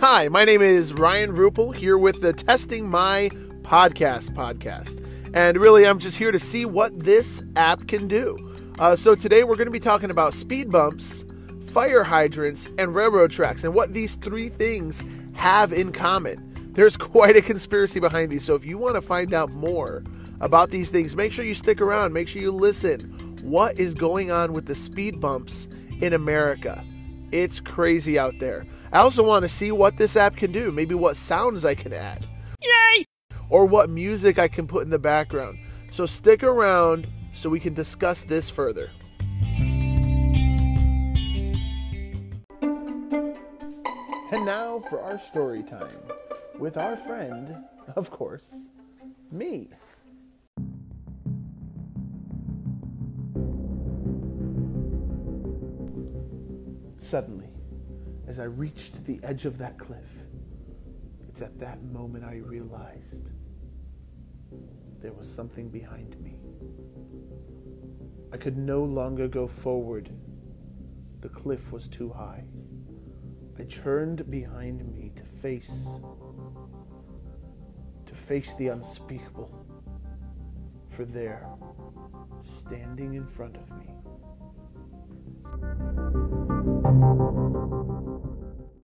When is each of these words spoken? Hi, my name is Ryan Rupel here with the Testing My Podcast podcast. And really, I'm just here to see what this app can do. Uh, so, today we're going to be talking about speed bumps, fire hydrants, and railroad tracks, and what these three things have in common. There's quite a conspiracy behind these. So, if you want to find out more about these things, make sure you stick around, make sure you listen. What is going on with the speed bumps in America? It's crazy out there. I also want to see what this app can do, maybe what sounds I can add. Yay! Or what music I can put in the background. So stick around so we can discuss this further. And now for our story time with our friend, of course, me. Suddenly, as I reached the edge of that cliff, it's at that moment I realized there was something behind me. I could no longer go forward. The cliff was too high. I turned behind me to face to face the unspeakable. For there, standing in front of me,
Hi, 0.00 0.28
my 0.28 0.46
name 0.46 0.62
is 0.62 0.94
Ryan 0.94 1.36
Rupel 1.36 1.76
here 1.76 1.98
with 1.98 2.22
the 2.22 2.32
Testing 2.32 2.88
My 2.88 3.28
Podcast 3.60 4.30
podcast. 4.30 5.06
And 5.34 5.58
really, 5.58 5.86
I'm 5.86 5.98
just 5.98 6.16
here 6.16 6.32
to 6.32 6.38
see 6.38 6.64
what 6.64 6.98
this 6.98 7.42
app 7.54 7.86
can 7.86 8.08
do. 8.08 8.34
Uh, 8.78 8.96
so, 8.96 9.14
today 9.14 9.44
we're 9.44 9.56
going 9.56 9.66
to 9.66 9.70
be 9.70 9.78
talking 9.78 10.10
about 10.10 10.32
speed 10.32 10.70
bumps, 10.70 11.26
fire 11.66 12.02
hydrants, 12.02 12.66
and 12.78 12.94
railroad 12.94 13.30
tracks, 13.30 13.62
and 13.62 13.74
what 13.74 13.92
these 13.92 14.14
three 14.14 14.48
things 14.48 15.04
have 15.34 15.70
in 15.70 15.92
common. 15.92 16.50
There's 16.72 16.96
quite 16.96 17.36
a 17.36 17.42
conspiracy 17.42 18.00
behind 18.00 18.32
these. 18.32 18.42
So, 18.42 18.54
if 18.54 18.64
you 18.64 18.78
want 18.78 18.94
to 18.94 19.02
find 19.02 19.34
out 19.34 19.50
more 19.50 20.02
about 20.40 20.70
these 20.70 20.88
things, 20.88 21.14
make 21.14 21.30
sure 21.30 21.44
you 21.44 21.52
stick 21.52 21.82
around, 21.82 22.14
make 22.14 22.26
sure 22.26 22.40
you 22.40 22.52
listen. 22.52 23.02
What 23.42 23.78
is 23.78 23.92
going 23.92 24.30
on 24.30 24.54
with 24.54 24.64
the 24.64 24.74
speed 24.74 25.20
bumps 25.20 25.68
in 26.00 26.14
America? 26.14 26.82
It's 27.32 27.60
crazy 27.60 28.18
out 28.18 28.38
there. 28.38 28.64
I 28.92 28.98
also 28.98 29.22
want 29.22 29.44
to 29.44 29.48
see 29.48 29.70
what 29.70 29.96
this 29.96 30.16
app 30.16 30.34
can 30.36 30.50
do, 30.50 30.72
maybe 30.72 30.96
what 30.96 31.16
sounds 31.16 31.64
I 31.64 31.76
can 31.76 31.92
add. 31.92 32.26
Yay! 32.60 33.04
Or 33.48 33.64
what 33.64 33.88
music 33.88 34.40
I 34.40 34.48
can 34.48 34.66
put 34.66 34.82
in 34.82 34.90
the 34.90 34.98
background. 34.98 35.60
So 35.92 36.06
stick 36.06 36.42
around 36.42 37.06
so 37.32 37.48
we 37.48 37.60
can 37.60 37.72
discuss 37.72 38.22
this 38.22 38.50
further. 38.50 38.90
And 44.32 44.44
now 44.44 44.82
for 44.88 45.00
our 45.00 45.20
story 45.20 45.62
time 45.62 45.96
with 46.58 46.76
our 46.76 46.96
friend, 46.96 47.58
of 47.94 48.10
course, 48.10 48.52
me. 49.30 49.68
Suddenly, 56.96 57.46
as 58.30 58.38
I 58.38 58.44
reached 58.44 59.04
the 59.06 59.18
edge 59.24 59.44
of 59.44 59.58
that 59.58 59.76
cliff, 59.76 60.08
it's 61.28 61.42
at 61.42 61.58
that 61.58 61.82
moment 61.82 62.24
I 62.24 62.36
realized 62.36 63.28
there 65.02 65.12
was 65.12 65.28
something 65.28 65.68
behind 65.68 66.16
me. 66.20 66.38
I 68.32 68.36
could 68.36 68.56
no 68.56 68.84
longer 68.84 69.26
go 69.26 69.48
forward. 69.48 70.10
The 71.22 71.28
cliff 71.28 71.72
was 71.72 71.88
too 71.88 72.10
high. 72.10 72.44
I 73.58 73.64
turned 73.64 74.30
behind 74.30 74.86
me 74.94 75.10
to 75.16 75.24
face 75.24 75.72
to 78.06 78.14
face 78.14 78.54
the 78.54 78.68
unspeakable. 78.68 79.50
For 80.88 81.04
there, 81.04 81.48
standing 82.44 83.14
in 83.14 83.26
front 83.26 83.56
of 83.56 83.76
me, 83.76 83.92